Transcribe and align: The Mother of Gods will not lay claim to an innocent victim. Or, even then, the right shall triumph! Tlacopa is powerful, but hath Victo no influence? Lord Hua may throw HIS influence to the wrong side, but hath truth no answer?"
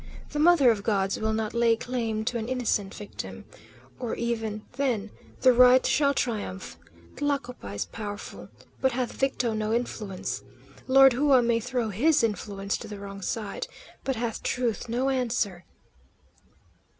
The 0.31 0.39
Mother 0.39 0.71
of 0.71 0.81
Gods 0.81 1.19
will 1.19 1.31
not 1.31 1.53
lay 1.53 1.75
claim 1.75 2.25
to 2.25 2.39
an 2.39 2.47
innocent 2.49 2.91
victim. 2.95 3.45
Or, 3.99 4.15
even 4.15 4.63
then, 4.71 5.11
the 5.41 5.53
right 5.53 5.85
shall 5.85 6.15
triumph! 6.15 6.75
Tlacopa 7.17 7.75
is 7.75 7.85
powerful, 7.85 8.49
but 8.81 8.93
hath 8.93 9.11
Victo 9.11 9.53
no 9.53 9.71
influence? 9.71 10.41
Lord 10.87 11.13
Hua 11.13 11.43
may 11.43 11.59
throw 11.59 11.89
HIS 11.89 12.23
influence 12.23 12.77
to 12.77 12.87
the 12.87 12.97
wrong 12.97 13.21
side, 13.21 13.67
but 14.03 14.15
hath 14.15 14.41
truth 14.41 14.89
no 14.89 15.09
answer?" 15.09 15.65